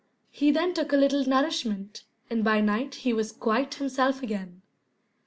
He 0.31 0.49
then 0.49 0.73
took 0.73 0.91
a 0.91 0.95
little 0.97 1.23
nourishment, 1.25 2.05
and 2.27 2.43
by 2.43 2.59
night 2.59 2.95
he 3.05 3.13
was 3.13 3.31
quite 3.31 3.75
himself 3.75 4.23
again. 4.23 4.63